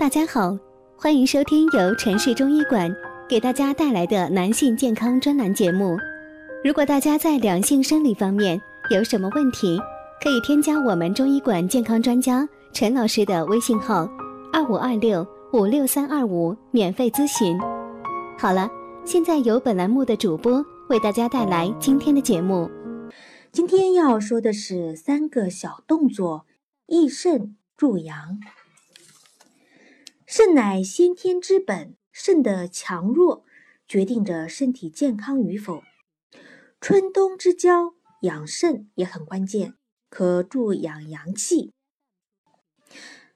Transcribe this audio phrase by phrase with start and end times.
[0.00, 0.58] 大家好，
[0.96, 2.90] 欢迎收听由城市中医馆
[3.28, 5.94] 给大家带来的男性健康专栏节目。
[6.64, 8.58] 如果大家在两性生理方面
[8.90, 9.78] 有什么问题，
[10.24, 14.08] 可以添加我们中医馆健康专家陈老师的微信号：
[14.54, 17.60] 二五二六五六三二五，免费咨询。
[18.38, 18.70] 好了，
[19.04, 22.70] 现在由本栏目的主播为大家带来今天的节目。
[23.52, 26.46] 今天要说的是三个小动作，
[26.86, 28.38] 益肾助阳。
[30.32, 33.44] 肾乃先天之本，肾的强弱
[33.88, 35.82] 决定着身体健康与否。
[36.80, 39.74] 春冬之交，养肾也很关键，
[40.08, 41.72] 可助养阳气。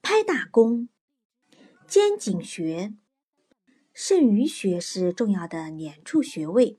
[0.00, 0.88] 拍打功，
[1.88, 2.94] 肩颈穴、
[3.92, 6.78] 肾俞穴是重要的捻处穴位，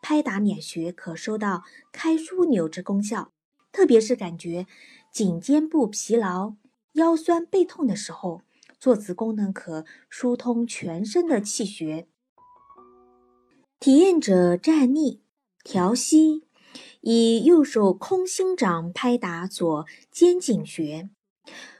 [0.00, 3.32] 拍打捻穴可收到开枢纽之功效，
[3.72, 4.68] 特别是感觉
[5.12, 6.54] 颈肩部疲劳、
[6.92, 8.42] 腰酸背痛的时候。
[8.78, 12.08] 坐姿功能可疏通全身的气血。
[13.80, 15.22] 体验者站立，
[15.62, 16.44] 调息，
[17.00, 21.10] 以右手空心掌拍打左肩颈穴，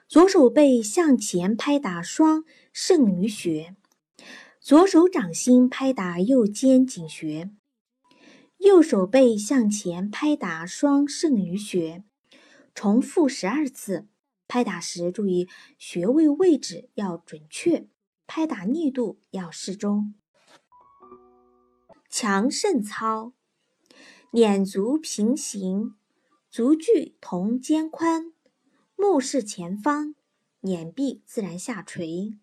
[0.06, 3.74] 左手背向前拍打双肾俞穴，
[4.60, 7.50] 左手掌心拍打右肩颈穴，
[8.58, 12.04] 右手背向前拍打双肾俞穴，
[12.74, 14.06] 重复十二次。
[14.48, 15.46] 拍打时注意
[15.78, 17.86] 穴位位置要准确，
[18.27, 20.14] 拍打力度要适中。
[22.08, 23.34] 强肾操，
[24.32, 25.94] 捻足平行，
[26.50, 28.32] 足距同肩宽，
[28.96, 30.14] 目视前方，
[30.60, 32.38] 捻臂自然下垂，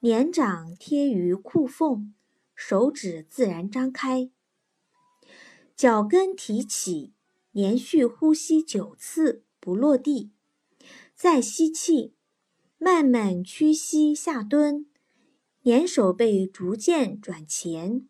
[0.00, 2.14] 捻掌贴于裤缝，
[2.54, 4.30] 手指自然张开，
[5.76, 7.12] 脚跟提起，
[7.52, 10.32] 连续呼吸九次不落地。
[11.14, 12.12] 再吸气，
[12.76, 14.86] 慢慢屈膝下蹲，
[15.62, 18.08] 捻手背逐渐转前，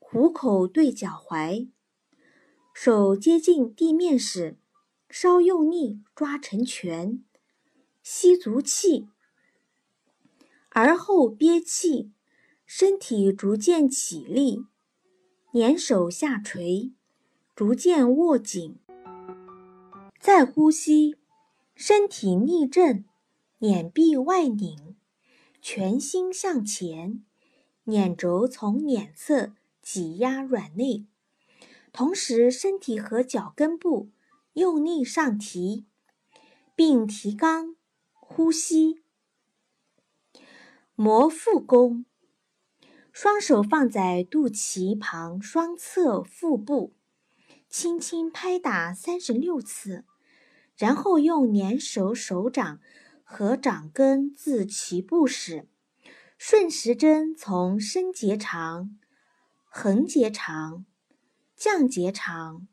[0.00, 1.70] 虎口对脚踝，
[2.74, 4.58] 手接近地面时，
[5.08, 7.24] 稍用力抓成拳，
[8.02, 9.08] 吸足气，
[10.70, 12.10] 而后憋气，
[12.66, 14.66] 身体逐渐起立，
[15.52, 16.92] 捻手下垂，
[17.54, 18.78] 逐渐握紧，
[20.20, 21.21] 再呼吸。
[21.74, 23.04] 身体逆正，
[23.58, 24.96] 捻臂外拧，
[25.60, 27.24] 全心向前，
[27.84, 31.06] 捻轴从捻侧挤压软肋，
[31.92, 34.10] 同时身体和脚跟部
[34.52, 35.86] 用力上提，
[36.76, 37.74] 并提肛
[38.12, 39.02] 呼吸。
[40.94, 42.04] 摩腹功，
[43.12, 46.94] 双手放在肚脐旁双侧腹部，
[47.68, 50.04] 轻轻拍打三十六次。
[50.82, 52.80] 然后用粘手手掌
[53.22, 55.68] 和掌根自脐部始，
[56.36, 58.98] 顺时针从升结肠、
[59.62, 60.84] 横结肠、
[61.54, 62.66] 降结肠、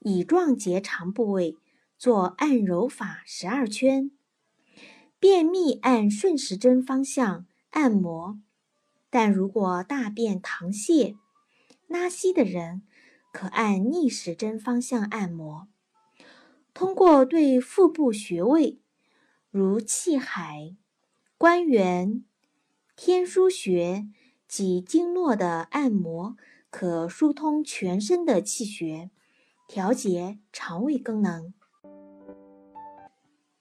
[0.00, 1.58] 乙状结肠部位
[1.98, 4.10] 做按揉法十二圈。
[5.18, 8.40] 便秘按顺时针方向按摩，
[9.10, 11.16] 但如果大便溏泻、
[11.86, 12.80] 拉稀的人，
[13.30, 15.68] 可按逆时针方向按摩。
[16.76, 18.78] 通过对腹部穴位，
[19.50, 20.76] 如气海、
[21.38, 22.22] 关元、
[22.94, 24.06] 天枢穴
[24.46, 26.36] 及经络的按摩，
[26.68, 29.10] 可疏通全身的气血，
[29.66, 31.54] 调节肠胃功能。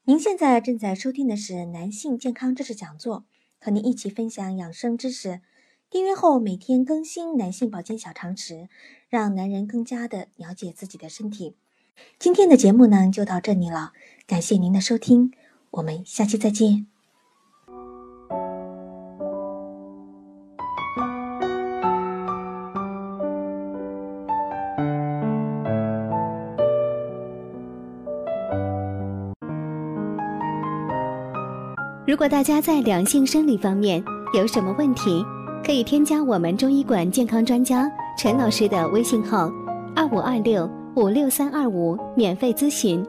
[0.03, 3.23] 您现在正在收听的是男性健康知识讲座，
[3.61, 5.39] 和您一起分享养生知识。
[5.89, 8.67] 订阅后每天更新男性保健小常识，
[9.07, 11.55] 让男人更加的了解自己的身体。
[12.17, 13.91] 今天的节目呢，就到这里了。
[14.27, 15.31] 感谢您的收听，
[15.71, 16.87] 我们下期再见。
[32.07, 34.01] 如果大家在两性生理方面
[34.33, 35.23] 有什么问题，
[35.65, 39.51] 可以添加我们中医馆健康专家陈老师的微信号：
[39.95, 40.69] 二五二六。
[40.95, 43.05] 五六三二五，免费咨询。